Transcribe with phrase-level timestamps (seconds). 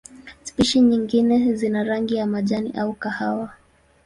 [0.43, 3.49] Spishi nyingine zina rangi ya majani au kahawa.